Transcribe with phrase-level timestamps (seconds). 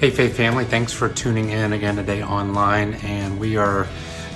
[0.00, 2.94] Hey, Faith family, thanks for tuning in again today online.
[3.02, 3.88] And we are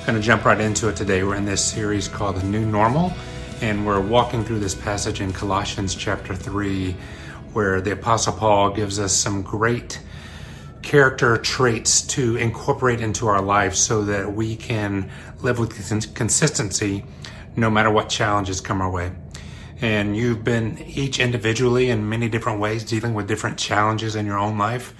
[0.04, 1.22] going to jump right into it today.
[1.22, 3.12] We're in this series called The New Normal,
[3.60, 6.96] and we're walking through this passage in Colossians chapter 3,
[7.52, 10.00] where the Apostle Paul gives us some great
[10.82, 15.77] character traits to incorporate into our life so that we can live with
[16.17, 17.05] consistency
[17.55, 19.13] no matter what challenges come our way.
[19.81, 24.39] And you've been each individually in many different ways dealing with different challenges in your
[24.39, 24.93] own life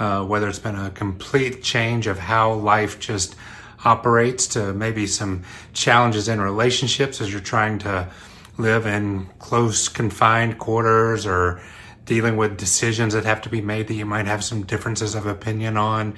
[0.00, 3.36] uh, whether it's been a complete change of how life just
[3.84, 5.42] operates to maybe some
[5.74, 8.08] challenges in relationships as you're trying to
[8.56, 11.60] live in close confined quarters or
[12.06, 15.26] dealing with decisions that have to be made that you might have some differences of
[15.26, 16.16] opinion on.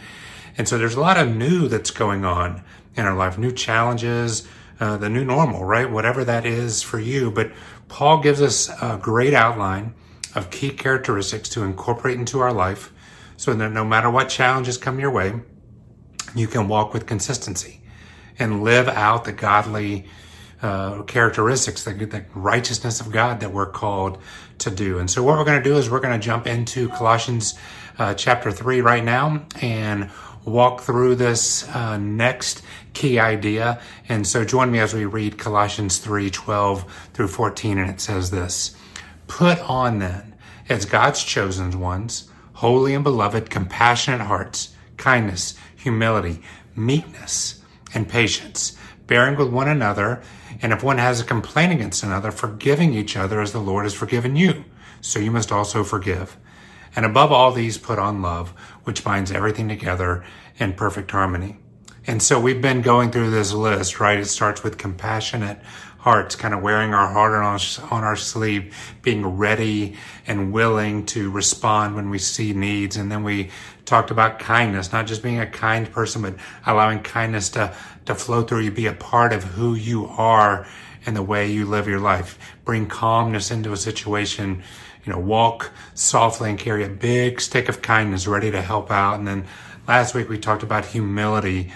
[0.56, 2.62] And so there's a lot of new that's going on
[2.94, 4.46] in our life, new challenges,
[4.78, 5.90] uh, the new normal, right?
[5.90, 7.30] Whatever that is for you.
[7.30, 7.50] But
[7.88, 9.94] Paul gives us a great outline
[10.36, 12.91] of key characteristics to incorporate into our life
[13.42, 15.34] so that no matter what challenges come your way,
[16.32, 17.80] you can walk with consistency
[18.38, 20.06] and live out the godly
[20.62, 24.18] uh, characteristics, the, the, righteousness of God that we're called
[24.58, 25.00] to do.
[25.00, 27.58] And so, what we're going to do is we're going to jump into Colossians
[27.98, 30.08] uh, chapter 3 right now and
[30.44, 33.80] walk through this uh, next key idea.
[34.08, 37.78] And so, join me as we read Colossians 3 12 through 14.
[37.78, 38.76] And it says this
[39.26, 40.36] Put on then,
[40.68, 42.28] as God's chosen ones,
[42.62, 46.40] holy and beloved, compassionate hearts, kindness, humility,
[46.76, 47.60] meekness,
[47.92, 48.76] and patience,
[49.08, 50.22] bearing with one another,
[50.62, 53.94] and if one has a complaint against another, forgiving each other as the Lord has
[53.94, 54.64] forgiven you.
[55.00, 56.36] So you must also forgive.
[56.94, 58.50] And above all these, put on love,
[58.84, 60.24] which binds everything together
[60.56, 61.58] in perfect harmony.
[62.06, 64.20] And so we've been going through this list, right?
[64.20, 65.58] It starts with compassionate
[66.02, 71.06] hearts, kind of wearing our heart on our, on our sleeve, being ready and willing
[71.06, 72.96] to respond when we see needs.
[72.96, 73.50] And then we
[73.84, 76.34] talked about kindness, not just being a kind person, but
[76.66, 77.72] allowing kindness to,
[78.06, 80.66] to flow through you, be a part of who you are
[81.06, 82.36] and the way you live your life.
[82.64, 84.64] Bring calmness into a situation,
[85.04, 89.20] you know, walk softly and carry a big stick of kindness ready to help out.
[89.20, 89.44] And then
[89.86, 91.72] last week we talked about humility,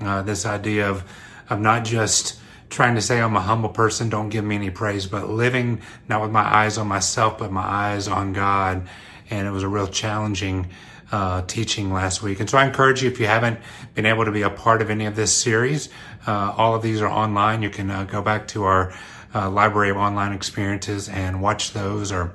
[0.00, 1.04] uh, this idea of,
[1.48, 2.37] of not just
[2.68, 6.20] trying to say I'm a humble person, don't give me any praise, but living not
[6.20, 8.88] with my eyes on myself, but my eyes on God.
[9.30, 10.68] And it was a real challenging
[11.10, 12.40] uh, teaching last week.
[12.40, 13.58] And so I encourage you, if you haven't
[13.94, 15.88] been able to be a part of any of this series,
[16.26, 17.62] uh, all of these are online.
[17.62, 18.94] You can uh, go back to our
[19.34, 22.34] uh, library of online experiences and watch those or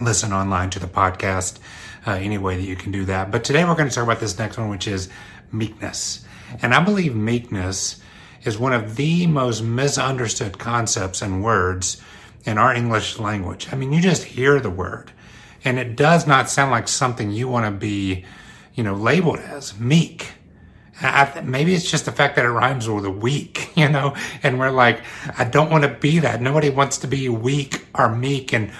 [0.00, 1.58] listen online to the podcast
[2.06, 3.30] uh, any way that you can do that.
[3.30, 5.08] But today we're going to talk about this next one, which is
[5.52, 6.24] meekness.
[6.62, 8.00] And I believe meekness
[8.44, 12.00] is one of the most misunderstood concepts and words
[12.44, 13.68] in our English language.
[13.72, 15.12] I mean, you just hear the word
[15.64, 18.24] and it does not sound like something you want to be,
[18.74, 20.32] you know, labeled as meek.
[21.00, 24.58] I, maybe it's just the fact that it rhymes with a weak, you know, and
[24.58, 25.02] we're like,
[25.38, 26.40] I don't want to be that.
[26.40, 28.52] Nobody wants to be weak or meek.
[28.52, 28.70] And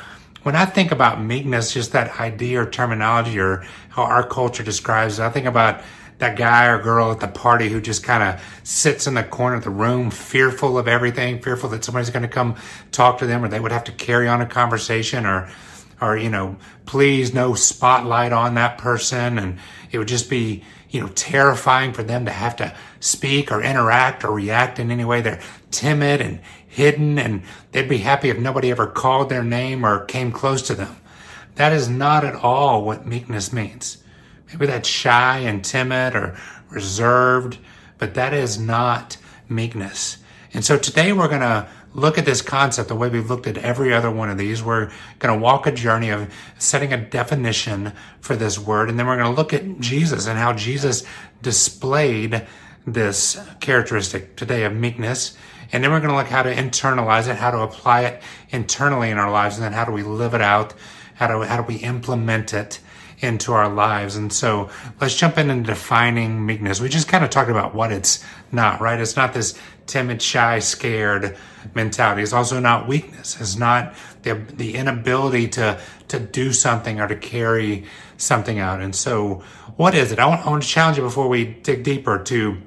[0.43, 5.19] when I think about meekness, just that idea or terminology or how our culture describes
[5.19, 5.83] it, I think about
[6.19, 9.56] that guy or girl at the party who just kind of sits in the corner
[9.56, 12.56] of the room, fearful of everything, fearful that somebody's going to come
[12.91, 15.49] talk to them or they would have to carry on a conversation or,
[16.01, 19.39] or, you know, please no spotlight on that person.
[19.39, 19.59] And
[19.93, 24.25] it would just be, you know, terrifying for them to have to speak or interact
[24.25, 25.21] or react in any way.
[25.21, 25.41] They're
[25.71, 27.43] timid and hidden and
[27.73, 30.97] they'd be happy if nobody ever called their name or came close to them.
[31.55, 33.99] That is not at all what meekness means.
[34.48, 36.36] Maybe that's shy and timid or
[36.70, 37.59] reserved,
[37.98, 39.16] but that is not
[39.48, 40.19] meekness.
[40.54, 43.59] And so today we're going to look at this concept the way we've looked at
[43.59, 44.62] every other one of these.
[44.62, 48.88] We're going to walk a journey of setting a definition for this word.
[48.88, 51.04] And then we're going to look at Jesus and how Jesus
[51.42, 52.47] displayed
[52.86, 55.36] this characteristic today of meekness.
[55.72, 59.10] And then we're going to look how to internalize it, how to apply it internally
[59.10, 60.72] in our lives, and then how do we live it out?
[61.15, 62.80] How do, how do we implement it
[63.21, 64.17] into our lives.
[64.17, 64.71] And so
[65.01, 66.81] let's jump in and defining meekness.
[66.81, 69.01] We just kind of talked about what it's not, right?
[69.01, 71.37] It's not this timid, shy, scared
[71.75, 72.22] mentality.
[72.22, 73.41] It's also not weakness.
[73.41, 78.81] It's not the, the inability to, to do something or to carry something out.
[78.81, 79.42] And so
[79.77, 80.19] what is it?
[80.19, 82.59] I want, I want to challenge you before we dig deeper to,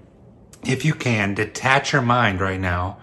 [0.64, 2.98] if you can, detach your mind right now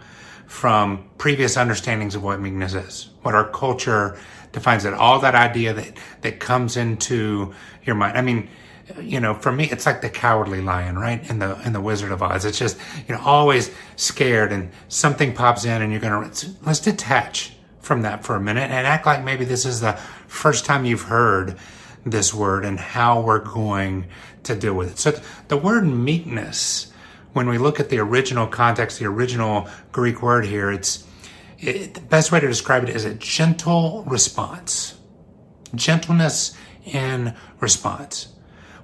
[0.46, 4.18] from previous understandings of what meekness is, what our culture
[4.52, 4.94] defines it.
[4.94, 7.54] All that idea that that comes into
[7.84, 8.16] your mind.
[8.16, 8.48] I mean,
[9.00, 11.28] you know, for me, it's like the cowardly lion, right?
[11.28, 15.34] In the in the Wizard of Oz, it's just you know always scared, and something
[15.34, 16.30] pops in, and you're gonna
[16.64, 19.94] let's detach from that for a minute and act like maybe this is the
[20.26, 21.56] first time you've heard
[22.04, 24.06] this word and how we're going
[24.42, 24.98] to deal with it.
[24.98, 25.18] So
[25.48, 26.92] the word meekness,
[27.32, 31.06] when we look at the original context, the original Greek word here, it's
[31.58, 34.98] it, the best way to describe it is a gentle response.
[35.74, 38.28] Gentleness in response.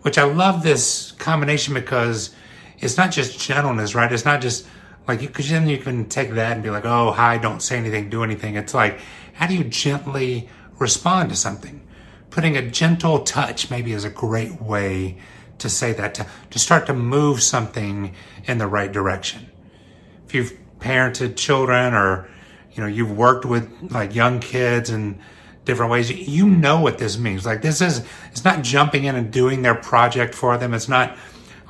[0.03, 2.35] Which I love this combination because
[2.79, 4.13] it's not just gentleness, right?
[4.13, 4.67] It's not just
[5.07, 7.77] like you, because then you can take that and be like, oh, hi, don't say
[7.77, 8.57] anything, do anything.
[8.57, 8.99] It's like,
[9.35, 10.49] how do you gently
[10.79, 11.87] respond to something?
[12.31, 15.19] Putting a gentle touch maybe is a great way
[15.59, 19.51] to say that, to, to start to move something in the right direction.
[20.27, 22.29] If you've parented children or,
[22.75, 25.19] you know, you've worked with like young kids and
[25.65, 27.47] different ways, you know what this means.
[27.47, 30.75] Like this is, it's not jumping in and doing their project for them.
[30.75, 31.17] It's not,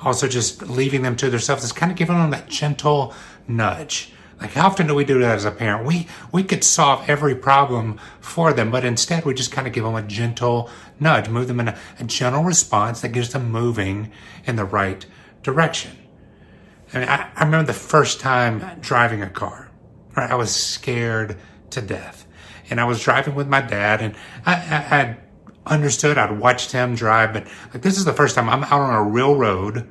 [0.05, 1.65] also just leaving them to themselves.
[1.65, 3.15] It's kind of giving them that gentle
[3.49, 4.13] nudge.
[4.41, 5.87] Like how often do we do that as a parent?
[5.87, 9.85] We we could solve every problem for them, but instead we just kind of give
[9.85, 10.69] them a gentle
[11.01, 14.11] nudge, move them in a, a gentle response that gets them moving
[14.45, 15.07] in the right
[15.43, 15.93] direction.
[16.93, 19.64] I mean, I, I remember the first time driving a car.
[20.17, 21.37] Right, I was scared
[21.71, 22.27] to death,
[22.71, 24.15] and I was driving with my dad, and
[24.47, 25.17] I, I, I
[25.67, 26.19] understood.
[26.19, 29.03] I'd watched him drive, but like this is the first time I'm out on a
[29.03, 29.89] real road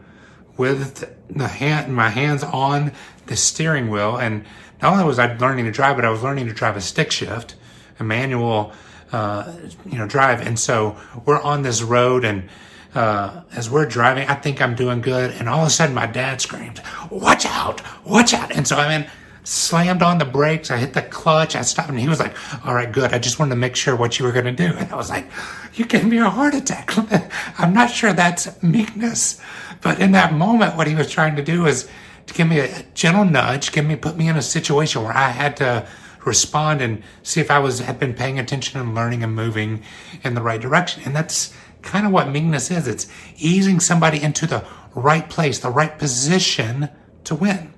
[0.58, 2.92] with the hand, my hands on
[3.26, 4.18] the steering wheel.
[4.18, 4.46] And
[4.82, 7.12] not only was I learning to drive, but I was learning to drive a stick
[7.12, 7.56] shift,
[8.00, 8.72] a manual,
[9.12, 9.52] uh,
[9.86, 10.46] you know, drive.
[10.46, 12.50] And so we're on this road and,
[12.94, 15.32] uh, as we're driving, I think I'm doing good.
[15.32, 16.80] And all of a sudden my dad screams,
[17.10, 18.52] watch out, watch out.
[18.52, 19.12] And so I'm mean,
[19.44, 20.72] slammed on the brakes.
[20.72, 21.56] I hit the clutch.
[21.56, 22.36] I stopped and he was like,
[22.66, 23.14] all right, good.
[23.14, 24.74] I just wanted to make sure what you were going to do.
[24.78, 25.28] And I was like,
[25.76, 26.92] you gave me a heart attack.
[27.60, 29.40] I'm not sure that's meekness.
[29.82, 31.90] But in that moment, what he was trying to do is
[32.28, 35.30] to give me a gentle nudge, give me, put me in a situation where I
[35.30, 35.88] had to
[36.26, 39.84] respond and see if I was, had been paying attention and learning and moving
[40.24, 41.04] in the right direction.
[41.06, 42.88] And that's kind of what meekness is.
[42.88, 43.08] It's
[43.38, 44.66] easing somebody into the
[44.96, 46.90] right place, the right position
[47.26, 47.73] to win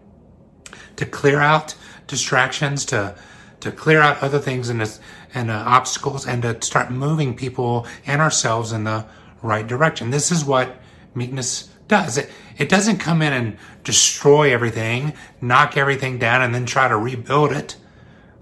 [0.97, 1.75] to clear out
[2.07, 3.15] distractions, to
[3.61, 4.99] to clear out other things and
[5.33, 9.05] and uh, obstacles, and to start moving people and ourselves in the
[9.41, 10.09] right direction.
[10.09, 10.77] This is what
[11.13, 12.17] meekness does.
[12.17, 16.97] It it doesn't come in and destroy everything, knock everything down, and then try to
[16.97, 17.75] rebuild it.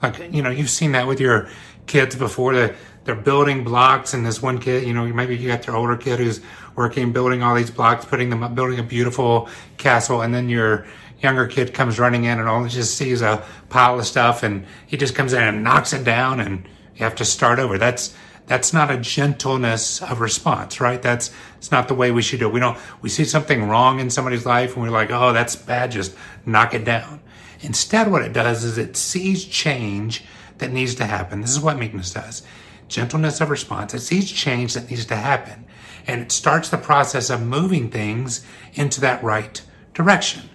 [0.02, 1.50] Like you know, you've seen that with your
[1.88, 2.54] kids before.
[2.54, 5.98] That they're building blocks, and this one kid, you know, maybe you got your older
[5.98, 6.40] kid who's
[6.76, 10.86] working, building all these blocks, putting them up, building a beautiful castle, and then your
[11.24, 14.98] younger kid comes running in and only just sees a pile of stuff and he
[14.98, 17.78] just comes in and knocks it down and you have to start over.
[17.78, 18.14] That's
[18.46, 21.02] that's not a gentleness of response, right?
[21.02, 22.54] That's it's not the way we should do it.
[22.54, 25.92] We don't we see something wrong in somebody's life and we're like, oh, that's bad,
[25.92, 26.16] just
[26.46, 27.22] knock it down.
[27.62, 30.26] Instead, what it does is it sees change
[30.58, 31.40] that needs to happen.
[31.40, 32.44] This is what meekness does.
[32.90, 33.94] Gentleness of response.
[33.94, 35.66] It sees change that needs to happen.
[36.06, 39.62] And it starts the process of moving things into that right
[39.94, 40.50] direction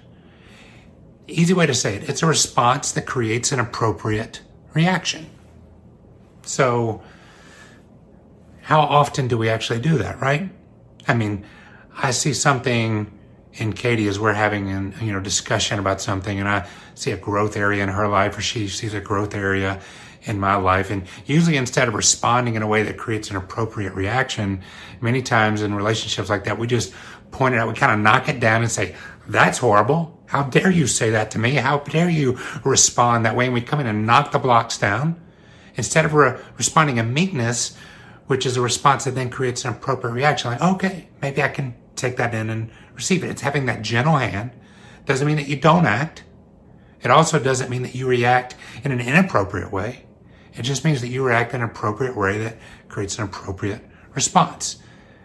[1.28, 4.40] easy way to say it it's a response that creates an appropriate
[4.74, 5.30] reaction.
[6.42, 7.02] So,
[8.62, 10.50] how often do we actually do that, right?
[11.06, 11.44] I mean,
[11.96, 13.12] I see something
[13.54, 17.16] in Katie as we're having a you know discussion about something, and I see a
[17.16, 19.80] growth area in her life, or she sees a growth area
[20.22, 20.90] in my life.
[20.90, 24.62] And usually, instead of responding in a way that creates an appropriate reaction,
[25.00, 26.92] many times in relationships like that, we just
[27.30, 28.94] point it out, we kind of knock it down and say,
[29.28, 30.18] That's horrible.
[30.26, 31.52] How dare you say that to me?
[31.52, 33.44] How dare you respond that way?
[33.44, 35.20] And we come in and knock the blocks down
[35.76, 37.76] instead of re- responding in meekness,
[38.26, 40.50] which is a response that then creates an appropriate reaction.
[40.50, 43.30] Like, okay, maybe I can take that in and receive it.
[43.30, 44.52] It's having that gentle hand.
[45.04, 46.24] Doesn't mean that you don't act.
[47.02, 50.06] It also doesn't mean that you react in an inappropriate way.
[50.54, 52.58] It just means that you react in an appropriate way that
[52.88, 54.78] creates an appropriate response.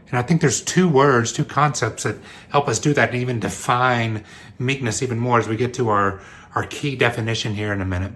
[0.09, 2.17] And I think there's two words, two concepts that
[2.49, 4.23] help us do that and even define
[4.59, 6.21] meekness even more as we get to our,
[6.55, 8.13] our key definition here in a minute.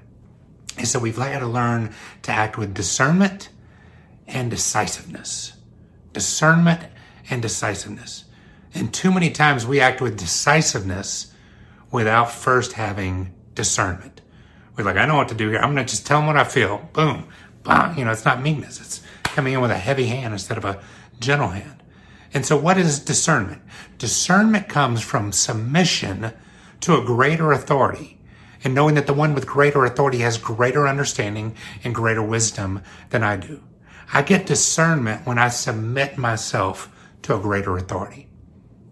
[0.77, 3.49] Is that we've got to learn to act with discernment
[4.27, 5.53] and decisiveness.
[6.13, 6.81] Discernment
[7.29, 8.25] and decisiveness.
[8.73, 11.33] And too many times we act with decisiveness
[11.91, 14.21] without first having discernment.
[14.75, 15.57] We're like, I know what to do here.
[15.57, 16.89] I'm going to just tell them what I feel.
[16.93, 17.27] Boom.
[17.63, 17.97] Bam.
[17.97, 18.79] You know, it's not meekness.
[18.79, 20.79] It's coming in with a heavy hand instead of a
[21.19, 21.76] gentle hand.
[22.33, 23.61] And so, what is discernment?
[23.97, 26.33] Discernment comes from submission
[26.81, 28.19] to a greater authority
[28.63, 33.23] and knowing that the one with greater authority has greater understanding and greater wisdom than
[33.23, 33.63] I do.
[34.13, 36.89] I get discernment when I submit myself
[37.23, 38.27] to a greater authority.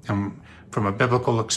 [0.07, 1.49] And from a biblical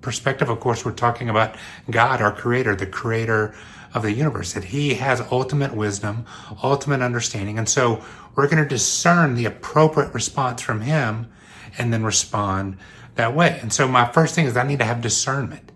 [0.00, 1.56] perspective, of course, we're talking about
[1.90, 3.54] God, our creator, the creator
[3.94, 6.26] of the universe, that he has ultimate wisdom,
[6.62, 7.58] ultimate understanding.
[7.58, 8.02] And so
[8.34, 11.30] we're going to discern the appropriate response from him
[11.78, 12.76] and then respond
[13.14, 13.58] that way.
[13.62, 15.72] And so my first thing is I need to have discernment.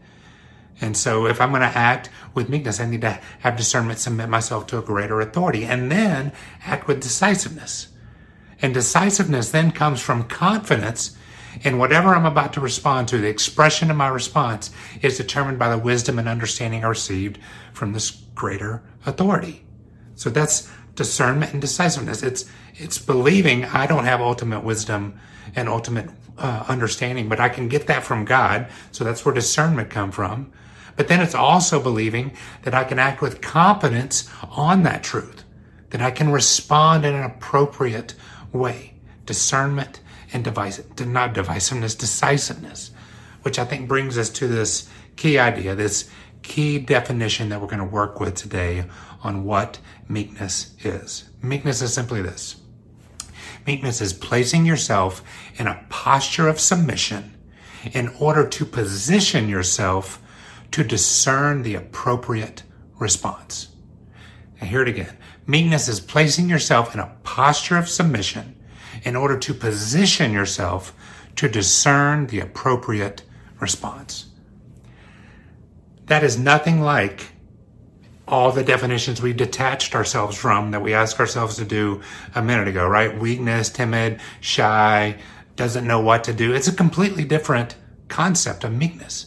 [0.81, 4.29] And so if I'm going to act with meekness, I need to have discernment, submit
[4.29, 6.33] myself to a greater authority, and then
[6.65, 7.89] act with decisiveness.
[8.63, 11.17] And decisiveness then comes from confidence
[11.63, 13.19] in whatever I'm about to respond to.
[13.19, 14.71] The expression of my response
[15.03, 17.39] is determined by the wisdom and understanding I received
[17.73, 19.65] from this greater authority.
[20.15, 22.23] So that's discernment and decisiveness.
[22.23, 25.19] It's it's believing I don't have ultimate wisdom
[25.57, 28.69] and ultimate uh, understanding, but I can get that from God.
[28.93, 30.53] So that's where discernment come from.
[30.97, 35.45] But then it's also believing that I can act with competence on that truth,
[35.91, 38.15] that I can respond in an appropriate
[38.53, 38.95] way.
[39.27, 40.00] Discernment
[40.33, 42.91] and device, not divisiveness, decisiveness,
[43.43, 46.11] which I think brings us to this key idea, this
[46.43, 48.85] key definition that we're going to work with today
[49.23, 51.29] on what meekness is.
[51.43, 52.57] Meekness is simply this.
[53.67, 55.23] Meekness is placing yourself
[55.59, 57.37] in a posture of submission
[57.93, 60.23] in order to position yourself
[60.71, 62.63] to discern the appropriate
[62.99, 63.69] response.
[64.61, 65.17] Now, hear it again.
[65.47, 68.57] Meekness is placing yourself in a posture of submission
[69.03, 70.95] in order to position yourself
[71.37, 73.23] to discern the appropriate
[73.61, 74.27] response.
[76.07, 77.33] That is nothing like
[78.27, 82.01] all the definitions we detached ourselves from that we asked ourselves to do
[82.35, 83.19] a minute ago, right?
[83.19, 85.17] Weakness, timid, shy,
[85.57, 86.55] doesn't know what to do.
[86.55, 87.77] It's a completely different
[88.09, 89.27] concept of meekness.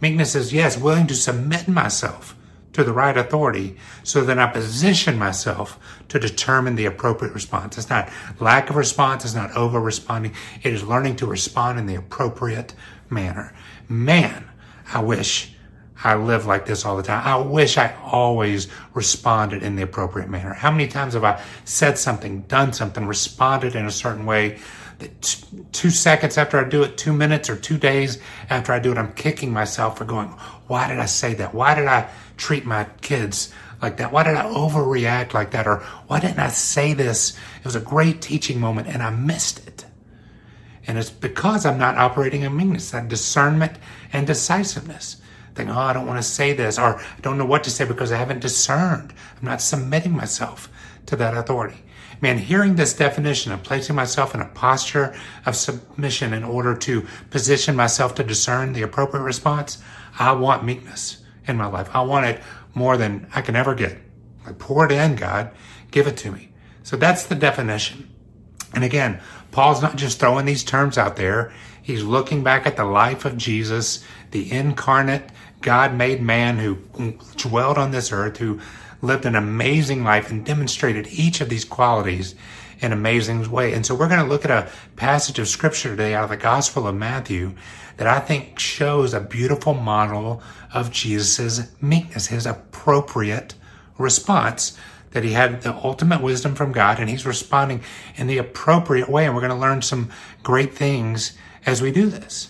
[0.00, 2.36] Meekness is, yes, willing to submit myself
[2.74, 5.78] to the right authority so that I position myself
[6.08, 7.78] to determine the appropriate response.
[7.78, 9.24] It's not lack of response.
[9.24, 10.34] It's not over responding.
[10.62, 12.74] It is learning to respond in the appropriate
[13.08, 13.54] manner.
[13.88, 14.48] Man,
[14.92, 15.52] I wish
[16.02, 17.26] I lived like this all the time.
[17.26, 20.52] I wish I always responded in the appropriate manner.
[20.52, 24.58] How many times have I said something, done something, responded in a certain way
[25.72, 28.18] two seconds after I do it, two minutes or two days
[28.50, 30.28] after I do it, I'm kicking myself for going,
[30.66, 31.54] why did I say that?
[31.54, 34.12] Why did I treat my kids like that?
[34.12, 35.66] Why did I overreact like that?
[35.66, 37.36] Or why didn't I say this?
[37.58, 39.84] It was a great teaching moment and I missed it.
[40.86, 43.78] And it's because I'm not operating in meekness, that discernment
[44.12, 45.16] and decisiveness.
[45.54, 47.84] Think, oh, I don't want to say this, or I don't know what to say
[47.84, 49.14] because I haven't discerned.
[49.38, 50.68] I'm not submitting myself
[51.06, 51.84] to that authority.
[52.20, 55.14] Man, hearing this definition of placing myself in a posture
[55.46, 59.78] of submission in order to position myself to discern the appropriate response,
[60.18, 61.88] I want meekness in my life.
[61.92, 62.40] I want it
[62.74, 63.98] more than I can ever get.
[64.46, 65.50] I pour it in, God.
[65.90, 66.50] Give it to me.
[66.82, 68.10] So that's the definition.
[68.74, 69.20] And again,
[69.52, 71.52] Paul's not just throwing these terms out there.
[71.82, 76.76] He's looking back at the life of Jesus, the incarnate God made man who
[77.36, 78.60] dwelled on this earth, who
[79.00, 82.34] lived an amazing life and demonstrated each of these qualities
[82.80, 83.72] in amazing way.
[83.72, 86.36] And so we're going to look at a passage of scripture today out of the
[86.36, 87.54] Gospel of Matthew
[87.96, 93.54] that I think shows a beautiful model of Jesus' meekness, his appropriate
[93.98, 94.76] response
[95.12, 97.82] that he had the ultimate wisdom from God and he's responding
[98.16, 99.24] in the appropriate way.
[99.24, 100.10] And we're going to learn some
[100.42, 102.48] great things as we do this.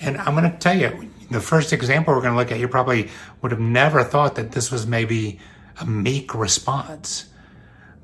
[0.00, 2.68] And I'm going to tell you, the first example we're going to look at, you
[2.68, 3.10] probably
[3.42, 5.38] would have never thought that this was maybe
[5.78, 7.26] a meek response.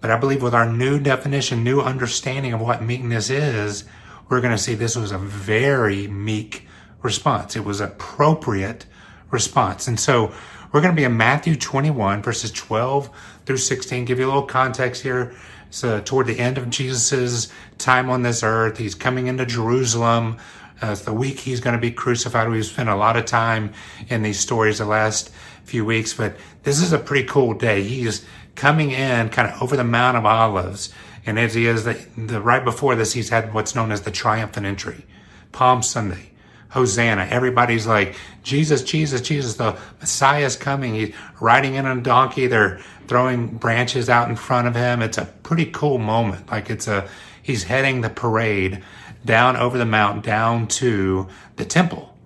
[0.03, 3.85] But I believe with our new definition, new understanding of what meekness is,
[4.29, 6.66] we're going to see this was a very meek
[7.03, 7.57] response.
[7.57, 8.87] It was appropriate
[9.31, 9.89] response.
[9.89, 10.33] And so
[10.73, 13.11] we're going to be in Matthew 21 verses 12
[13.45, 14.05] through 16.
[14.05, 15.35] Give you a little context here.
[15.71, 20.39] So toward the end of Jesus's time on this earth, he's coming into Jerusalem.
[20.83, 22.49] Uh, it's the week he's going to be crucified.
[22.49, 23.73] We've spent a lot of time
[24.09, 25.31] in these stories the last
[25.65, 27.83] few weeks, but this is a pretty cool day.
[27.83, 28.25] He's
[28.55, 30.93] coming in kind of over the Mount of Olives.
[31.25, 34.11] And as he is, the, the right before this, he's had what's known as the
[34.11, 35.05] triumphant entry,
[35.53, 36.31] Palm Sunday.
[36.71, 37.27] Hosanna.
[37.31, 40.95] Everybody's like, Jesus, Jesus, Jesus, the Messiah is coming.
[40.95, 42.47] He's riding in on a donkey.
[42.47, 45.03] They're throwing branches out in front of him.
[45.03, 46.51] It's a pretty cool moment.
[46.51, 47.09] Like it's a,
[47.43, 48.83] he's heading the parade
[49.25, 52.17] down over the mountain, down to the temple.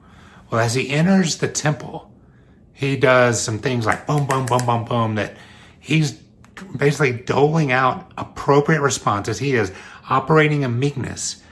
[0.51, 2.11] Well, as he enters the temple,
[2.73, 5.37] he does some things like boom, boom, boom, boom, boom, that
[5.79, 6.13] he's
[6.77, 9.39] basically doling out appropriate responses.
[9.39, 9.73] He is
[10.09, 11.43] operating in meekness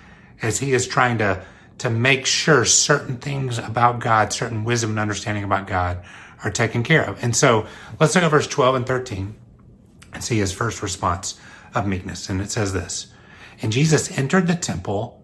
[0.42, 1.44] as he is trying to,
[1.78, 6.02] to make sure certain things about God, certain wisdom and understanding about God
[6.44, 7.22] are taken care of.
[7.22, 7.66] And so
[7.98, 9.34] let's look at verse 12 and 13
[10.12, 11.38] and see his first response
[11.74, 12.28] of meekness.
[12.28, 13.12] And it says this,
[13.60, 15.22] and Jesus entered the temple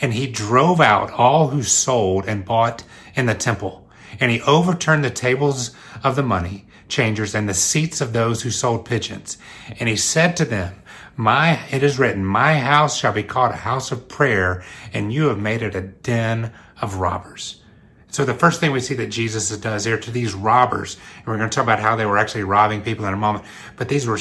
[0.00, 2.82] and he drove out all who sold and bought
[3.14, 3.88] in the temple.
[4.20, 5.70] And he overturned the tables
[6.02, 9.38] of the money changers and the seats of those who sold pigeons.
[9.78, 10.74] And he said to them,
[11.16, 15.28] my, it is written, my house shall be called a house of prayer, and you
[15.28, 17.62] have made it a den of robbers.
[18.08, 21.36] So the first thing we see that Jesus does here to these robbers, and we're
[21.36, 23.44] going to talk about how they were actually robbing people in a moment,
[23.76, 24.18] but these were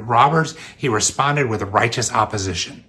[0.00, 2.84] robbers, he responded with righteous opposition.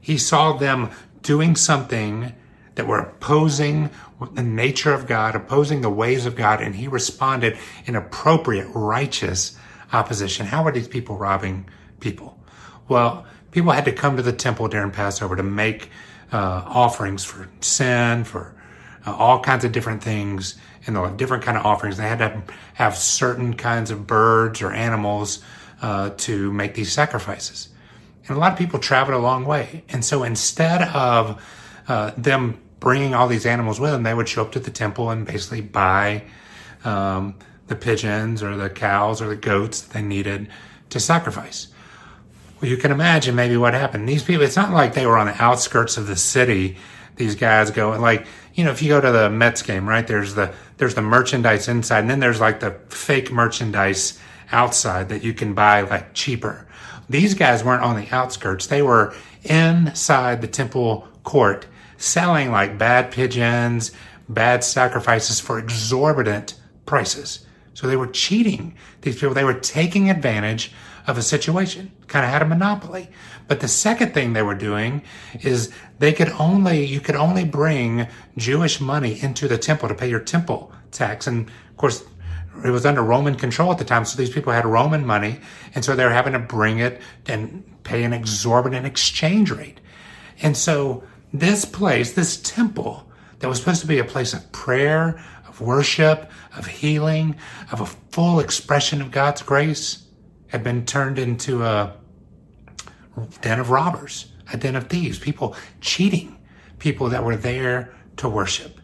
[0.00, 0.90] He saw them
[1.20, 2.32] doing something
[2.76, 3.90] that were opposing
[4.32, 9.58] the nature of God, opposing the ways of God, and he responded in appropriate, righteous
[9.92, 10.46] opposition.
[10.46, 11.68] How were these people robbing
[12.00, 12.39] people?
[12.90, 15.90] Well, people had to come to the temple during Passover to make
[16.32, 18.52] uh, offerings for sin, for
[19.06, 20.56] uh, all kinds of different things,
[20.86, 21.98] and the different kind of offerings.
[21.98, 22.42] They had to
[22.74, 25.40] have certain kinds of birds or animals
[25.80, 27.68] uh, to make these sacrifices.
[28.26, 29.84] And a lot of people traveled a long way.
[29.90, 31.40] And so instead of
[31.86, 35.10] uh, them bringing all these animals with them, they would show up to the temple
[35.10, 36.24] and basically buy
[36.84, 37.36] um,
[37.68, 40.48] the pigeons or the cows or the goats that they needed
[40.88, 41.68] to sacrifice.
[42.60, 44.08] Well, you can imagine maybe what happened.
[44.08, 46.76] These people, it's not like they were on the outskirts of the city.
[47.16, 50.06] These guys go like, you know, if you go to the Mets game, right?
[50.06, 54.18] There's the, there's the merchandise inside and then there's like the fake merchandise
[54.52, 56.66] outside that you can buy like cheaper.
[57.08, 58.66] These guys weren't on the outskirts.
[58.66, 59.14] They were
[59.44, 63.92] inside the temple court selling like bad pigeons,
[64.28, 66.54] bad sacrifices for exorbitant
[66.86, 67.46] prices.
[67.74, 69.34] So they were cheating these people.
[69.34, 70.72] They were taking advantage
[71.10, 73.10] of a situation, kind of had a monopoly.
[73.48, 75.02] But the second thing they were doing
[75.42, 80.08] is they could only, you could only bring Jewish money into the temple to pay
[80.08, 81.26] your temple tax.
[81.26, 82.04] And of course,
[82.64, 85.40] it was under Roman control at the time, so these people had Roman money,
[85.74, 89.80] and so they were having to bring it and pay an exorbitant exchange rate.
[90.42, 91.02] And so
[91.32, 93.06] this place, this temple,
[93.38, 97.36] that was supposed to be a place of prayer, of worship, of healing,
[97.72, 100.06] of a full expression of God's grace,
[100.50, 101.94] had been turned into a
[103.40, 106.38] den of robbers, a den of thieves, people cheating,
[106.78, 108.80] people that were there to worship.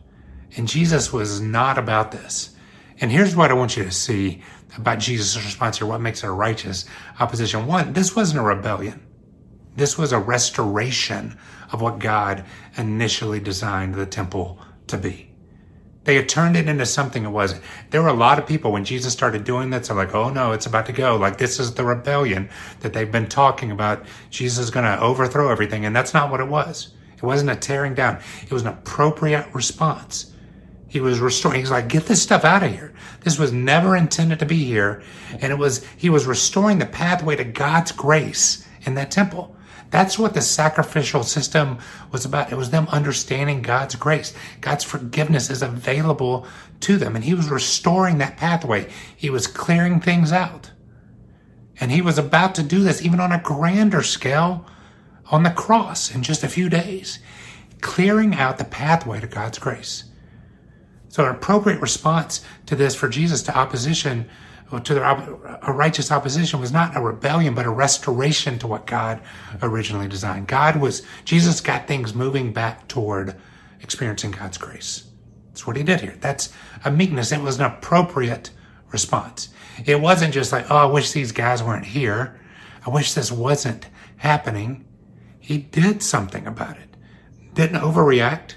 [0.57, 2.57] And Jesus was not about this.
[3.01, 4.43] And here's what I want you to see
[4.77, 6.87] about Jesus' response here, what makes it a righteous
[7.21, 7.67] opposition.
[7.67, 9.07] One, this wasn't a rebellion.
[9.75, 11.37] This was a restoration
[11.73, 12.45] of what God
[12.79, 15.26] initially designed the temple to be.
[16.07, 17.63] They had turned it into something it wasn't.
[17.91, 20.53] There were a lot of people when Jesus started doing this, they're like, oh no,
[20.53, 21.17] it's about to go.
[21.17, 22.49] Like this is the rebellion
[22.81, 24.07] that they've been talking about.
[24.31, 25.85] Jesus is going to overthrow everything.
[25.85, 26.95] And that's not what it was.
[27.17, 28.21] It wasn't a tearing down.
[28.43, 30.33] It was an appropriate response.
[30.87, 31.59] He was restoring.
[31.59, 32.95] He's like, get this stuff out of here.
[33.23, 35.03] This was never intended to be here.
[35.41, 39.56] And it was, he was restoring the pathway to God's grace in that temple.
[39.91, 41.79] That's what the sacrificial system
[42.11, 42.53] was about.
[42.53, 44.35] It was them understanding God's grace.
[44.61, 46.47] God's forgiveness is available
[46.81, 47.15] to them.
[47.15, 48.89] And he was restoring that pathway.
[49.17, 50.73] He was clearing things out.
[51.79, 54.67] And he was about to do this even on a grander scale
[55.31, 57.19] on the cross in just a few days,
[57.81, 60.05] clearing out the pathway to God's grace.
[61.09, 64.29] So an appropriate response to this for Jesus to opposition,
[64.83, 69.21] to their a righteous opposition was not a rebellion, but a restoration to what God
[69.63, 70.49] originally designed.
[70.49, 73.37] God was, Jesus got things moving back toward
[73.81, 75.05] experiencing God's grace.
[75.49, 76.17] That's what he did here.
[76.21, 76.53] That's
[76.85, 77.33] a meekness.
[77.33, 78.51] It was an appropriate
[78.91, 79.51] response.
[79.85, 82.41] It wasn't just like, oh, I wish these guys weren't here.
[82.85, 84.85] I wish this wasn't happening.
[85.39, 86.97] He did something about it.
[87.55, 88.55] Didn't overreact.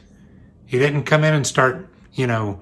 [0.65, 2.59] He didn't come in and start you know,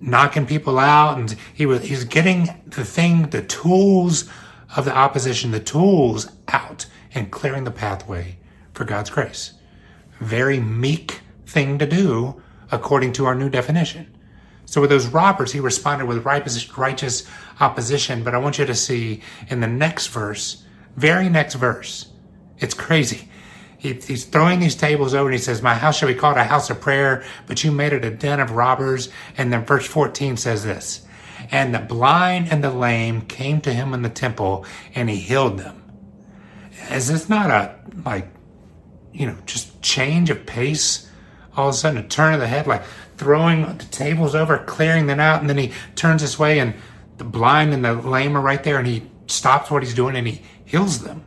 [0.00, 4.28] knocking people out and he was he's getting the thing the tools
[4.76, 8.36] of the opposition the tools out and clearing the pathway
[8.72, 9.54] for God's grace.
[10.20, 14.16] Very meek thing to do according to our new definition.
[14.64, 17.26] So with those robbers he responded with righteous
[17.58, 18.22] opposition.
[18.22, 20.64] But i want you to see in the next verse
[20.96, 22.08] very next verse
[22.58, 23.29] it's crazy
[23.80, 26.44] he, he's throwing these tables over and he says, My house shall be called a
[26.44, 29.08] house of prayer, but you made it a den of robbers.
[29.38, 31.06] And then verse 14 says this
[31.50, 35.58] And the blind and the lame came to him in the temple, and he healed
[35.58, 35.82] them.
[36.90, 38.28] Is this not a, like,
[39.14, 41.08] you know, just change of pace?
[41.56, 42.84] All of a sudden, a turn of the head, like
[43.16, 46.74] throwing the tables over, clearing them out, and then he turns his way, and
[47.16, 50.26] the blind and the lame are right there, and he stops what he's doing and
[50.26, 51.24] he heals them.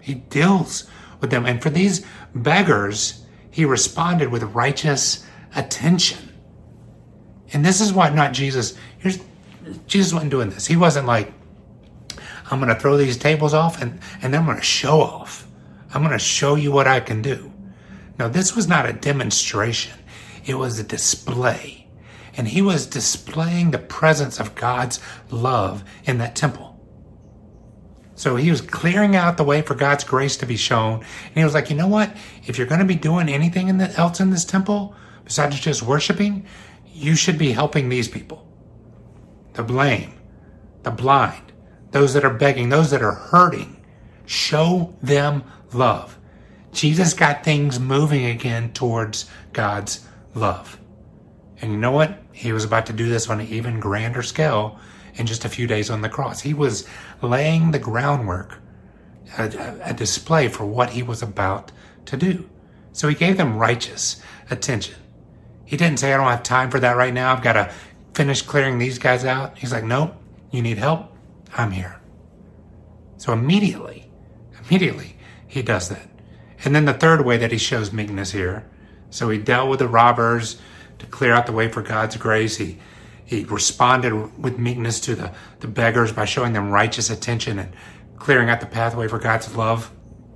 [0.00, 0.88] He deals
[1.20, 1.46] with them.
[1.46, 5.24] And for these beggars, he responded with righteous
[5.54, 6.32] attention.
[7.52, 8.76] And this is why not Jesus.
[8.98, 9.18] Here's
[9.86, 10.66] Jesus wasn't doing this.
[10.66, 11.32] He wasn't like,
[12.50, 15.46] I'm going to throw these tables off and, and then I'm going to show off.
[15.92, 17.52] I'm going to show you what I can do.
[18.18, 19.98] No, this was not a demonstration.
[20.44, 21.88] It was a display.
[22.36, 25.00] And he was displaying the presence of God's
[25.30, 26.65] love in that temple.
[28.16, 30.94] So he was clearing out the way for God's grace to be shown.
[30.94, 32.16] And he was like, you know what?
[32.46, 35.82] If you're going to be doing anything in the, else in this temple, besides just
[35.82, 36.46] worshiping,
[36.92, 38.50] you should be helping these people.
[39.52, 40.14] The blame,
[40.82, 41.52] the blind,
[41.90, 43.84] those that are begging, those that are hurting.
[44.24, 46.18] Show them love.
[46.72, 50.78] Jesus got things moving again towards God's love.
[51.60, 52.18] And you know what?
[52.32, 54.78] He was about to do this on an even grander scale
[55.16, 56.40] in just a few days on the cross.
[56.40, 56.86] He was
[57.22, 58.58] laying the groundwork,
[59.38, 61.72] a, a display for what he was about
[62.06, 62.48] to do.
[62.92, 64.94] So he gave them righteous attention.
[65.64, 67.32] He didn't say, I don't have time for that right now.
[67.32, 67.72] I've got to
[68.14, 69.58] finish clearing these guys out.
[69.58, 70.14] He's like, nope,
[70.50, 71.12] you need help?
[71.52, 72.00] I'm here.
[73.18, 74.10] So immediately,
[74.64, 76.08] immediately, he does that.
[76.64, 78.64] And then the third way that he shows meekness here.
[79.10, 80.60] So he dealt with the robbers
[80.98, 82.56] to clear out the way for God's grace.
[82.56, 82.78] He
[83.26, 87.74] he responded with meekness to the, the beggars by showing them righteous attention and
[88.16, 89.90] clearing out the pathway for God's love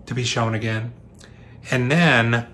[0.06, 0.92] to be shown again.
[1.70, 2.48] And then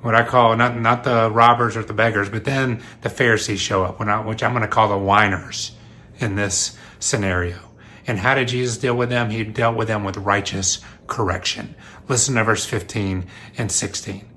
[0.00, 3.84] what I call not not the robbers or the beggars, but then the Pharisees show
[3.84, 5.72] up, which I'm going to call the whiners
[6.20, 7.58] in this scenario.
[8.06, 9.30] And how did Jesus deal with them?
[9.30, 11.74] He dealt with them with righteous correction.
[12.08, 13.26] Listen to verse 15
[13.58, 14.28] and 16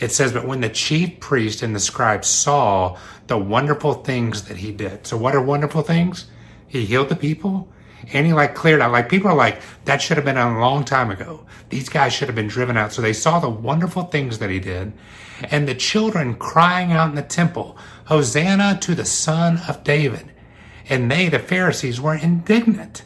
[0.00, 2.96] it says, But when the chief priest and the scribes saw
[3.28, 5.06] the wonderful things that he did.
[5.06, 6.26] So, what are wonderful things?
[6.66, 7.68] He healed the people
[8.12, 8.92] and he like cleared out.
[8.92, 11.46] Like people are like, that should have been a long time ago.
[11.68, 12.92] These guys should have been driven out.
[12.92, 14.92] So they saw the wonderful things that he did.
[15.50, 20.32] And the children crying out in the temple, Hosanna to the son of David.
[20.88, 23.04] And they, the Pharisees, were indignant.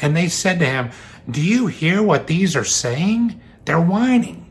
[0.00, 0.90] And they said to him,
[1.28, 3.40] Do you hear what these are saying?
[3.64, 4.43] They're whining.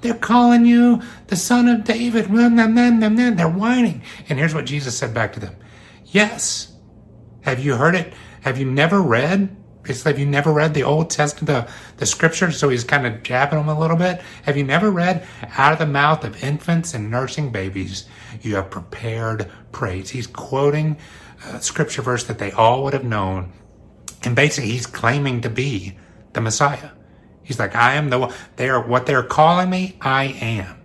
[0.00, 2.26] They're calling you the son of David.
[2.26, 4.02] They're whining.
[4.28, 5.56] And here's what Jesus said back to them.
[6.06, 6.72] Yes.
[7.42, 8.12] Have you heard it?
[8.42, 9.56] Have you never read?
[9.82, 12.52] Basically, have you never read the Old Testament, the, the scripture?
[12.52, 14.20] So he's kind of jabbing them a little bit.
[14.42, 18.04] Have you never read out of the mouth of infants and nursing babies,
[18.42, 20.10] you have prepared praise.
[20.10, 20.98] He's quoting
[21.46, 23.52] a scripture verse that they all would have known.
[24.24, 25.96] And basically, he's claiming to be
[26.34, 26.90] the Messiah.
[27.48, 28.34] He's like, I am the one.
[28.56, 29.96] They are what they're calling me.
[30.02, 30.82] I am.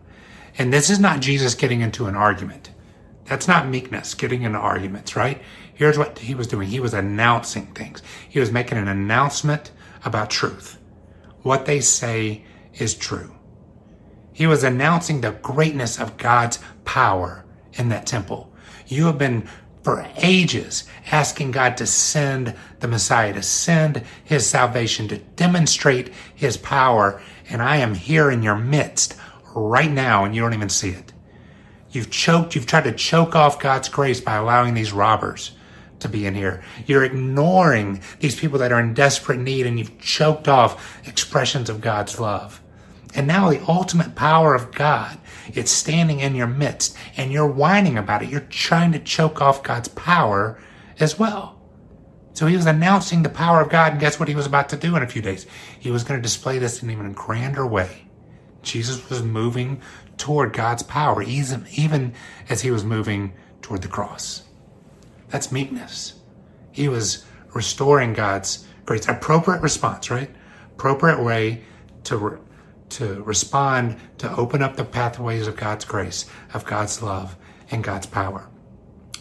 [0.58, 2.72] And this is not Jesus getting into an argument.
[3.26, 5.42] That's not meekness, getting into arguments, right?
[5.74, 6.70] Here's what he was doing.
[6.70, 8.02] He was announcing things.
[8.30, 9.72] He was making an announcement
[10.06, 10.80] about truth.
[11.42, 12.46] What they say
[12.76, 13.36] is true.
[14.32, 18.54] He was announcing the greatness of God's power in that temple.
[18.88, 19.50] You have been
[19.84, 26.58] for ages asking God to send the Messiah, to send his salvation, to demonstrate his
[26.58, 27.22] power.
[27.50, 29.16] And I am here in your midst
[29.54, 31.14] right now, and you don't even see it.
[31.92, 35.52] You've choked, you've tried to choke off God's grace by allowing these robbers
[36.00, 36.64] to be in here.
[36.86, 41.82] You're ignoring these people that are in desperate need, and you've choked off expressions of
[41.82, 42.62] God's love.
[43.16, 47.98] And now the ultimate power of God, it's standing in your midst and you're whining
[47.98, 48.30] about it.
[48.30, 50.60] You're trying to choke off God's power
[51.00, 51.62] as well.
[52.34, 54.78] So he was announcing the power of God, and guess what he was about to
[54.78, 55.46] do in a few days?
[55.80, 58.08] He was going to display this in an even grander way.
[58.64, 59.82] Jesus was moving
[60.18, 62.14] toward God's power, even
[62.50, 64.44] as he was moving toward the cross.
[65.30, 66.16] That's meekness.
[66.72, 69.08] He was restoring God's grace.
[69.08, 70.32] Appropriate response, right?
[70.74, 71.62] Appropriate way
[72.06, 72.40] to
[72.94, 77.36] to respond, to open up the pathways of God's grace, of God's love,
[77.72, 78.48] and God's power.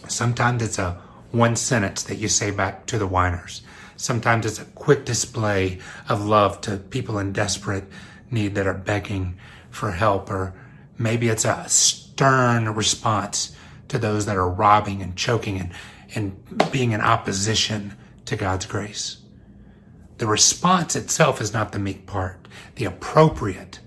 [0.07, 3.63] Sometimes it's a one sentence that you say back to the whiners.
[3.95, 7.85] Sometimes it's a quick display of love to people in desperate
[8.29, 9.37] need that are begging
[9.69, 10.53] for help, or
[10.97, 13.55] maybe it's a stern response
[13.87, 15.71] to those that are robbing and choking and,
[16.13, 19.22] and being in opposition to God's grace.
[20.23, 22.47] The response itself is not the meek part.
[22.75, 23.81] The appropriate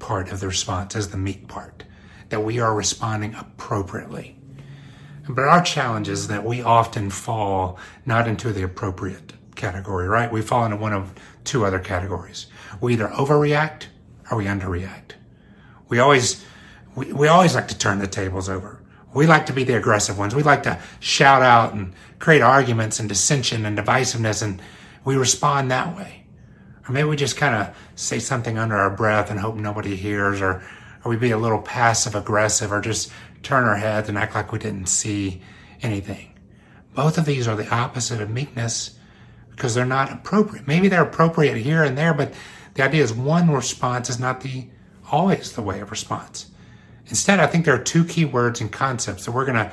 [0.00, 1.84] part of the response is the meek part,
[2.30, 4.36] that we are responding appropriately.
[5.28, 10.32] But our challenge is that we often fall not into the appropriate category, right?
[10.32, 12.48] We fall into one of two other categories.
[12.80, 13.84] We either overreact
[14.28, 15.12] or we underreact.
[15.88, 16.44] We always,
[16.96, 18.82] we, we always like to turn the tables over.
[19.14, 20.34] We like to be the aggressive ones.
[20.34, 24.60] We like to shout out and create arguments and dissension and divisiveness and
[25.06, 26.24] we respond that way.
[26.86, 30.42] Or maybe we just kind of say something under our breath and hope nobody hears,
[30.42, 30.62] or,
[31.04, 33.10] or we be a little passive aggressive, or just
[33.42, 35.40] turn our heads and act like we didn't see
[35.80, 36.34] anything.
[36.94, 38.98] Both of these are the opposite of meekness
[39.50, 40.66] because they're not appropriate.
[40.66, 42.34] Maybe they're appropriate here and there, but
[42.74, 44.68] the idea is one response is not the
[45.10, 46.50] always the way of response.
[47.06, 49.72] Instead, I think there are two key words and concepts that we're going to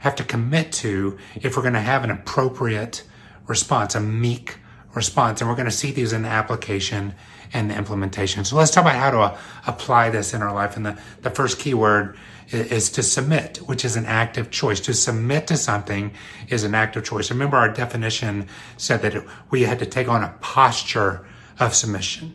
[0.00, 3.02] have to commit to if we're going to have an appropriate
[3.46, 4.58] response, a meek
[4.94, 5.40] response.
[5.40, 7.14] And we're going to see these in the application
[7.52, 8.44] and the implementation.
[8.44, 10.76] So let's talk about how to uh, apply this in our life.
[10.76, 12.16] And the, the first key word
[12.48, 14.80] is, is to submit, which is an active choice.
[14.80, 16.12] To submit to something
[16.48, 17.30] is an active choice.
[17.30, 21.26] Remember our definition said that we had to take on a posture
[21.58, 22.34] of submission.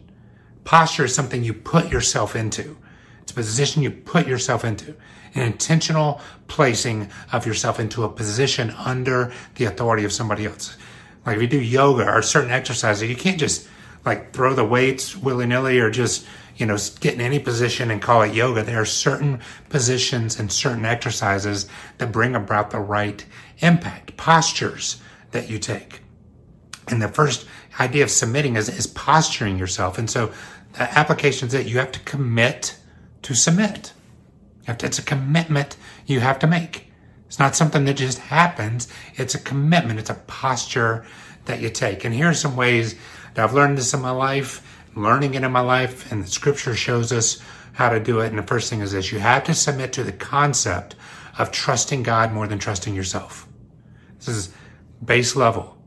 [0.63, 2.77] Posture is something you put yourself into.
[3.21, 4.95] It's a position you put yourself into.
[5.35, 10.75] An intentional placing of yourself into a position under the authority of somebody else.
[11.29, 13.67] Like if you do yoga or certain exercises, you can't just
[14.03, 16.25] like throw the weights willy nilly or just,
[16.57, 18.63] you know, get in any position and call it yoga.
[18.63, 19.39] There are certain
[19.69, 21.67] positions and certain exercises
[21.99, 23.23] that bring about the right
[23.59, 26.01] impact, postures that you take.
[26.87, 27.45] And the first
[27.79, 29.99] idea of submitting is, is posturing yourself.
[29.99, 30.31] And so
[30.73, 32.75] the applications that you have to commit
[33.21, 33.93] to submit.
[34.67, 36.88] It's a commitment you have to make.
[37.29, 38.87] It's not something that just happens.
[39.13, 39.99] It's a commitment.
[39.99, 41.05] It's a posture
[41.45, 42.03] that you take.
[42.03, 42.95] And here are some ways
[43.35, 46.73] that I've learned this in my life, learning it in my life, and the scripture
[46.73, 47.39] shows us
[47.73, 48.29] how to do it.
[48.29, 50.95] And the first thing is this you have to submit to the concept
[51.37, 53.47] of trusting God more than trusting yourself.
[54.17, 54.53] This is
[55.05, 55.77] base level.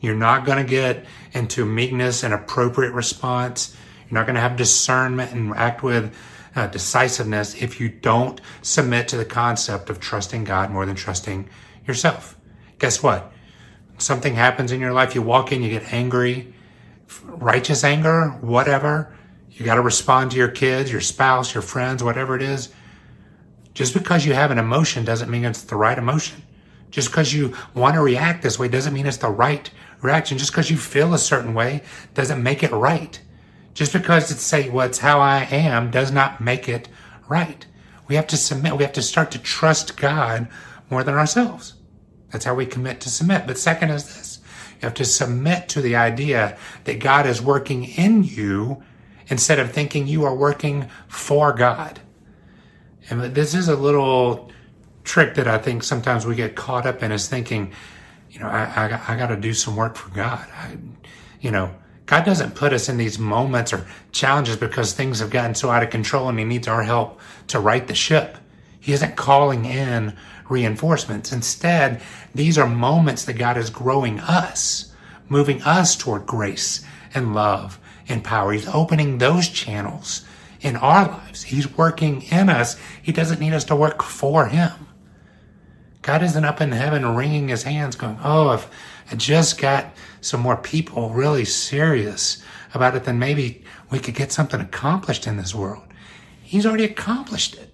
[0.00, 3.76] You're not going to get into meekness and appropriate response.
[4.08, 6.12] You're not going to have discernment and act with
[6.56, 11.48] uh, decisiveness if you don't submit to the concept of trusting God more than trusting
[11.86, 12.36] yourself.
[12.78, 13.32] Guess what?
[13.98, 16.54] Something happens in your life, you walk in, you get angry,
[17.24, 19.14] righteous anger, whatever.
[19.50, 22.70] You got to respond to your kids, your spouse, your friends, whatever it is.
[23.74, 26.42] Just because you have an emotion doesn't mean it's the right emotion.
[26.90, 29.70] Just because you want to react this way doesn't mean it's the right
[30.02, 30.38] reaction.
[30.38, 31.82] Just because you feel a certain way
[32.14, 33.20] doesn't make it right.
[33.74, 36.88] Just because it's say, well, it's how I am does not make it
[37.28, 37.66] right.
[38.08, 38.76] We have to submit.
[38.76, 40.48] We have to start to trust God
[40.90, 41.74] more than ourselves.
[42.30, 43.46] That's how we commit to submit.
[43.46, 44.40] But second is this.
[44.74, 48.82] You have to submit to the idea that God is working in you
[49.28, 52.00] instead of thinking you are working for God.
[53.08, 54.50] And this is a little
[55.04, 57.72] trick that I think sometimes we get caught up in is thinking,
[58.30, 60.46] you know, I, I, I got to do some work for God.
[60.52, 60.76] I,
[61.40, 61.74] you know,
[62.10, 65.84] God doesn't put us in these moments or challenges because things have gotten so out
[65.84, 68.36] of control and He needs our help to right the ship.
[68.80, 70.16] He isn't calling in
[70.48, 71.30] reinforcements.
[71.30, 72.02] Instead,
[72.34, 74.92] these are moments that God is growing us,
[75.28, 78.50] moving us toward grace and love and power.
[78.50, 80.26] He's opening those channels
[80.60, 81.44] in our lives.
[81.44, 82.76] He's working in us.
[83.00, 84.72] He doesn't need us to work for Him.
[86.02, 88.68] God isn't up in heaven wringing his hands going, Oh, if
[89.10, 92.42] I just got some more people really serious
[92.74, 95.82] about it, then maybe we could get something accomplished in this world.
[96.42, 97.72] He's already accomplished it.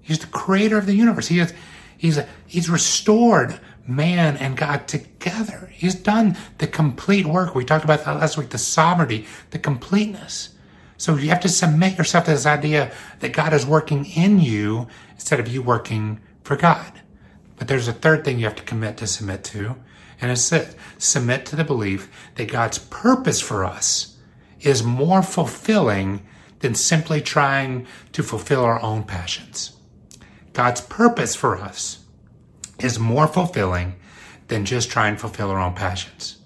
[0.00, 1.28] He's the creator of the universe.
[1.28, 1.54] He is,
[1.96, 5.70] he's, a, he's restored man and God together.
[5.72, 7.54] He's done the complete work.
[7.54, 10.50] We talked about that last week, the sovereignty, the completeness.
[10.96, 14.88] So you have to submit yourself to this idea that God is working in you
[15.12, 17.01] instead of you working for God.
[17.62, 19.76] But there's a third thing you have to commit to submit to,
[20.20, 24.16] and it's this submit to the belief that God's purpose for us
[24.62, 26.26] is more fulfilling
[26.58, 29.76] than simply trying to fulfill our own passions.
[30.52, 32.00] God's purpose for us
[32.80, 33.94] is more fulfilling
[34.48, 36.38] than just trying to fulfill our own passions.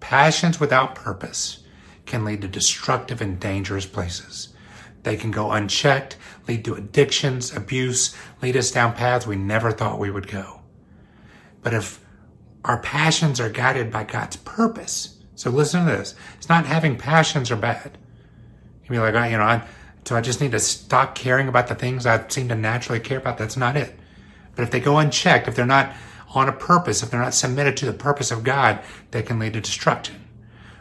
[0.00, 1.64] Passions without purpose
[2.06, 4.49] can lead to destructive and dangerous places.
[5.02, 9.98] They can go unchecked, lead to addictions, abuse, lead us down paths we never thought
[9.98, 10.60] we would go.
[11.62, 12.00] But if
[12.64, 16.14] our passions are guided by God's purpose, so listen to this.
[16.36, 17.96] It's not having passions are bad.
[18.84, 19.66] You be like, oh, you know, I,
[20.04, 23.18] so I just need to stop caring about the things I seem to naturally care
[23.18, 23.38] about.
[23.38, 23.94] That's not it.
[24.54, 25.94] But if they go unchecked, if they're not
[26.34, 29.54] on a purpose, if they're not submitted to the purpose of God, they can lead
[29.54, 30.16] to destruction.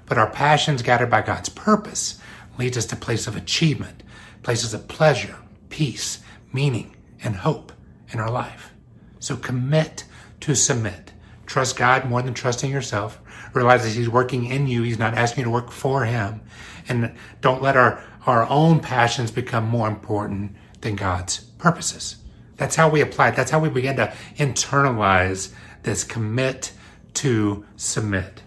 [0.05, 2.19] But our passions guided by God's purpose
[2.57, 4.03] leads us to place of achievement,
[4.49, 5.35] places of pleasure,
[5.69, 7.71] peace, meaning, and hope
[8.11, 8.73] in our life.
[9.19, 10.05] So commit
[10.39, 11.13] to submit.
[11.45, 13.21] Trust God more than trusting yourself.
[13.53, 14.81] Realize that He's working in you.
[14.81, 16.41] He's not asking you to work for Him.
[16.87, 22.15] And don't let our, our own passions become more important than God's purposes.
[22.57, 23.35] That's how we apply it.
[23.35, 26.71] That's how we begin to internalize this commit
[27.13, 28.41] to submit.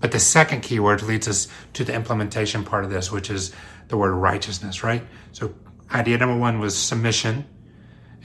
[0.00, 3.54] But the second keyword leads us to the implementation part of this, which is
[3.88, 5.02] the word righteousness, right?
[5.32, 5.54] So
[5.92, 7.46] idea number one was submission.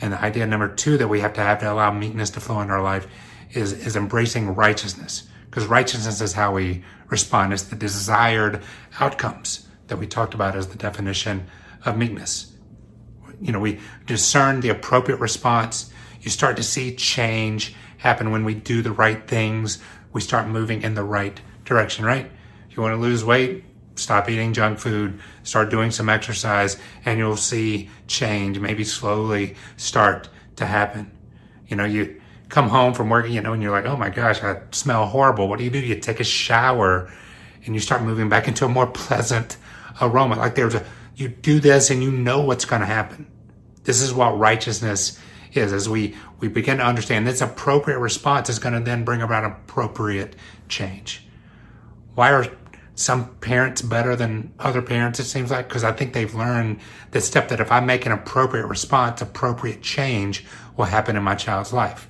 [0.01, 2.59] And the idea number two that we have to have to allow meekness to flow
[2.61, 3.07] in our life
[3.51, 5.23] is, is embracing righteousness.
[5.45, 7.53] Because righteousness is how we respond.
[7.53, 8.63] It's the desired
[8.99, 11.47] outcomes that we talked about as the definition
[11.85, 12.53] of meekness.
[13.39, 15.91] you know, we discern the appropriate response.
[16.21, 19.79] You start to see change happen when we do the right things.
[20.11, 22.31] We start moving in the right direction, right?
[22.69, 23.63] If you want to lose weight,
[23.95, 30.29] stop eating junk food, start doing some exercise, and you'll see change maybe slowly start
[30.55, 31.11] to happen.
[31.67, 34.43] You know, you come home from work, you know, and you're like, oh my gosh,
[34.43, 35.47] I smell horrible.
[35.47, 35.79] What do you do?
[35.79, 37.11] You take a shower
[37.65, 39.57] and you start moving back into a more pleasant
[40.01, 40.35] aroma.
[40.35, 43.27] Like there's a, you do this and you know what's going to happen.
[43.83, 45.19] This is what righteousness
[45.53, 45.73] is.
[45.73, 49.43] As we, we begin to understand this appropriate response is going to then bring about
[49.43, 50.35] appropriate
[50.69, 51.25] change.
[52.15, 52.45] Why are
[52.95, 56.79] some parents better than other parents, it seems like, because I think they've learned
[57.11, 60.45] the step that if I make an appropriate response, appropriate change
[60.77, 62.07] will happen in my child's life.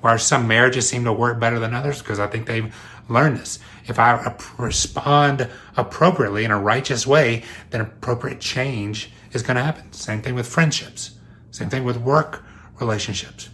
[0.00, 2.74] Why some marriages seem to work better than others, because I think they've
[3.08, 3.58] learned this.
[3.86, 9.92] If I respond appropriately in a righteous way, then appropriate change is going to happen.
[9.92, 11.18] Same thing with friendships.
[11.50, 12.44] Same thing with work
[12.78, 13.48] relationships.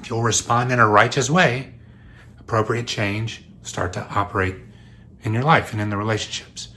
[0.00, 1.74] If you'll respond in a righteous way,
[2.38, 4.56] appropriate change start to operate
[5.26, 6.68] in your life and in the relationships.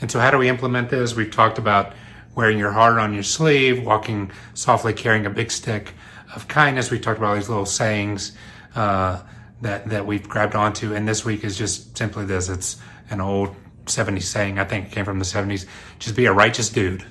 [0.00, 1.14] And so, how do we implement this?
[1.14, 1.94] We've talked about
[2.34, 5.92] wearing your heart on your sleeve, walking softly, carrying a big stick
[6.34, 6.90] of kindness.
[6.90, 8.32] We talked about all these little sayings
[8.74, 9.22] uh,
[9.60, 12.48] that that we've grabbed onto, and this week is just simply this.
[12.48, 14.58] It's an old 70s saying.
[14.58, 15.66] I think it came from the 70s.
[15.98, 17.04] Just be a righteous dude.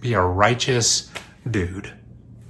[0.00, 1.10] Be a righteous
[1.48, 1.92] dude.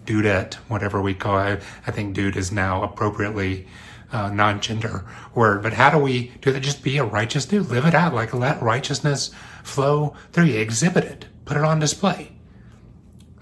[0.05, 1.62] Dudette, whatever we call it.
[1.87, 3.66] I think dude is now appropriately
[4.12, 5.62] uh, non-gender word.
[5.62, 6.61] But how do we do that?
[6.61, 7.68] Just be a righteous dude.
[7.68, 8.14] Live it out.
[8.14, 9.31] Like let righteousness
[9.64, 10.61] flow through you.
[10.61, 11.27] Exhibit it.
[11.44, 12.33] Put it on display.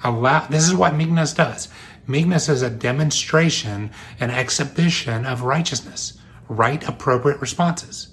[0.03, 0.47] Allow.
[0.47, 1.69] This is what meekness does.
[2.07, 8.09] Meekness is a demonstration, an exhibition of righteousness, right, appropriate responses.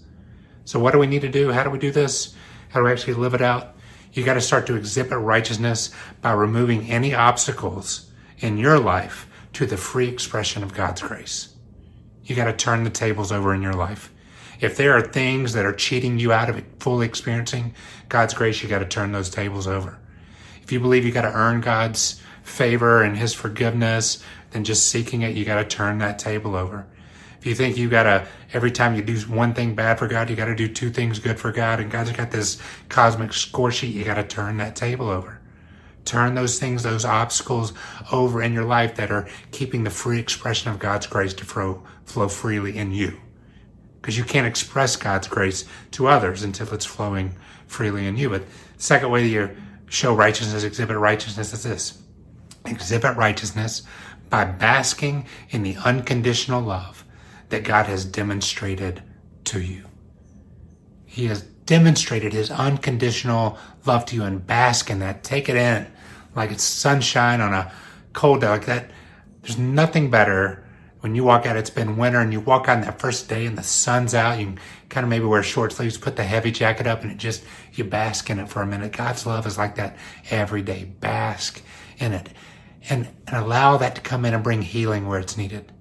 [0.66, 1.52] So what do we need to do?
[1.52, 2.36] How do we do this?
[2.70, 3.76] How do we actually live it out?
[4.14, 5.92] You got to start to exhibit righteousness
[6.22, 11.56] by removing any obstacles in your life to the free expression of God's grace.
[12.28, 14.14] You got to turn the tables over in your life.
[14.60, 17.74] If there are things that are cheating you out of fully experiencing
[18.10, 19.98] God's grace, you got to turn those tables over.
[20.62, 25.22] If you believe you got to earn God's favor and His forgiveness, then just seeking
[25.22, 26.86] it, you got to turn that table over.
[27.40, 30.30] If you think you got to, every time you do one thing bad for God,
[30.30, 32.60] you got to do two things good for God, and God's got this
[32.90, 35.40] cosmic score sheet, you got to turn that table over.
[36.04, 37.74] Turn those things, those obstacles
[38.12, 41.84] over in your life that are keeping the free expression of God's grace to flow,
[42.08, 43.20] flow freely in you.
[44.02, 47.36] Because you can't express God's grace to others until it's flowing
[47.68, 48.30] freely in you.
[48.30, 48.44] But
[48.78, 49.56] second way that you
[49.90, 52.02] show righteousness, exhibit righteousness is this.
[52.66, 53.84] Exhibit righteousness
[54.30, 57.06] by basking in the unconditional love
[57.50, 59.04] that God has demonstrated
[59.46, 59.86] to you.
[61.06, 65.24] He has demonstrated his unconditional love to you and bask in that.
[65.24, 65.88] Take it in
[66.36, 67.72] like it's sunshine on a
[68.14, 68.92] cold day like that.
[69.42, 70.67] There's nothing better
[71.08, 71.56] when you walk out.
[71.56, 74.40] It's been winter and you walk on that first day and the sun's out.
[74.40, 74.56] You
[74.90, 77.86] kind of maybe wear short sleeves, put the heavy jacket up, and it just you
[77.86, 78.92] bask in it for a minute.
[78.92, 79.96] God's love is like that
[80.30, 80.84] every day.
[80.84, 81.62] Bask
[81.98, 82.30] in it,
[82.90, 85.72] and and allow that to come in and bring healing where it's needed,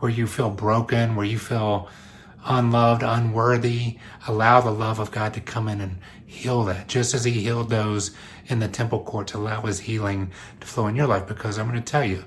[0.00, 1.88] where you feel broken, where you feel
[2.44, 3.98] unloved, unworthy.
[4.26, 7.70] Allow the love of God to come in and heal that, just as He healed
[7.70, 8.10] those
[8.46, 9.34] in the temple courts.
[9.34, 12.24] Allow His healing to flow in your life because I'm going to tell you,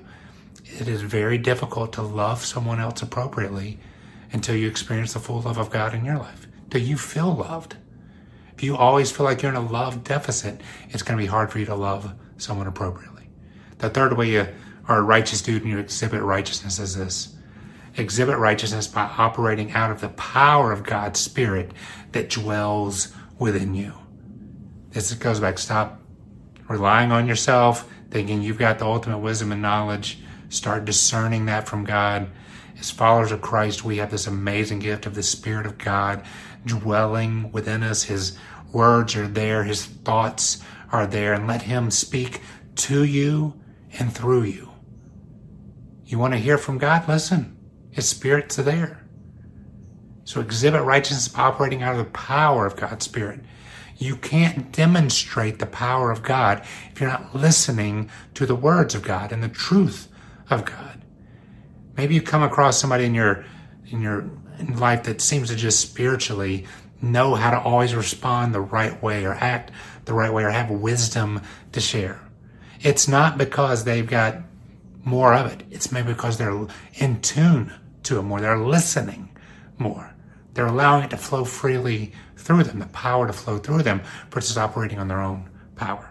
[0.80, 3.78] it is very difficult to love someone else appropriately
[4.32, 6.46] until you experience the full love of God in your life.
[6.68, 7.76] Do you feel loved?
[8.54, 11.50] If you always feel like you're in a love deficit, it's going to be hard
[11.50, 13.28] for you to love someone appropriately.
[13.78, 14.48] The third way you
[14.88, 17.36] are a righteous dude and you exhibit righteousness is this
[17.96, 21.72] exhibit righteousness by operating out of the power of God's Spirit
[22.12, 23.92] that dwells within you.
[24.90, 25.58] This goes back.
[25.58, 26.00] Stop
[26.68, 30.18] relying on yourself, thinking you've got the ultimate wisdom and knowledge.
[30.52, 32.28] Start discerning that from God.
[32.78, 36.22] As followers of Christ, we have this amazing gift of the Spirit of God
[36.66, 38.02] dwelling within us.
[38.02, 38.36] His
[38.70, 42.42] words are there, His thoughts are there, and let Him speak
[42.76, 43.58] to you
[43.98, 44.68] and through you.
[46.04, 47.08] You want to hear from God?
[47.08, 47.56] Listen.
[47.90, 49.06] His Spirit's are there.
[50.24, 53.40] So exhibit righteousness operating out of the power of God's Spirit.
[53.96, 56.62] You can't demonstrate the power of God
[56.92, 60.08] if you're not listening to the words of God and the truth
[60.50, 61.00] of God.
[61.96, 63.44] Maybe you come across somebody in your
[63.90, 66.66] in your in life that seems to just spiritually
[67.00, 69.72] know how to always respond the right way or act
[70.04, 71.40] the right way or have wisdom
[71.72, 72.20] to share.
[72.80, 74.38] It's not because they've got
[75.04, 75.64] more of it.
[75.70, 77.72] It's maybe because they're in tune
[78.04, 78.40] to it more.
[78.40, 79.36] They're listening
[79.78, 80.14] more.
[80.54, 84.58] They're allowing it to flow freely through them, the power to flow through them versus
[84.58, 86.10] operating on their own power.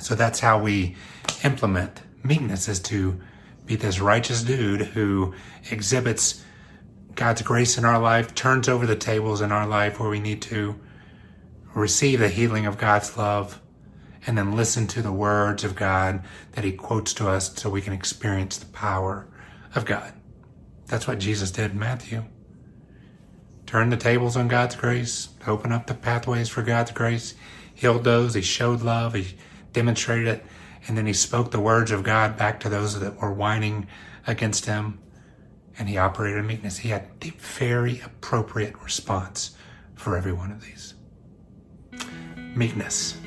[0.00, 0.96] So that's how we
[1.44, 2.02] implement.
[2.24, 3.20] Meekness is to
[3.72, 5.32] be this righteous dude who
[5.70, 6.44] exhibits
[7.14, 10.42] God's grace in our life, turns over the tables in our life where we need
[10.42, 10.78] to
[11.74, 13.62] receive the healing of God's love,
[14.26, 17.80] and then listen to the words of God that He quotes to us so we
[17.80, 19.26] can experience the power
[19.74, 20.12] of God.
[20.86, 22.24] That's what Jesus did in Matthew.
[23.64, 27.34] Turn the tables on God's grace, open up the pathways for God's grace,
[27.74, 29.34] healed those, He showed love, He
[29.72, 30.44] demonstrated it,
[30.86, 33.86] and then He spoke the words of God back to those that were whining
[34.26, 34.98] against Him,
[35.78, 36.78] and He operated in meekness.
[36.78, 39.56] He had the very appropriate response
[39.94, 40.94] for every one of these.
[42.54, 43.18] Meekness.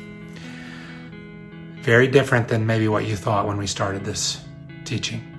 [1.81, 4.43] Very different than maybe what you thought when we started this
[4.83, 5.31] teaching.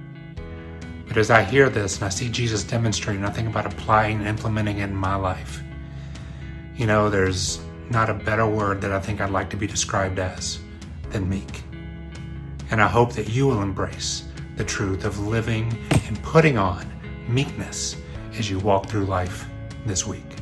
[1.09, 4.27] But as I hear this and I see Jesus demonstrating, I think about applying and
[4.27, 5.63] implementing it in my life.
[6.77, 7.61] You know, there's
[7.91, 10.59] not a better word that I think I'd like to be described as
[11.11, 11.63] than meek.
[12.71, 14.25] And I hope that you will embrace
[14.57, 16.91] the truth of living and putting on
[17.29, 17.97] meekness
[18.39, 19.47] as you walk through life
[19.85, 20.36] this week.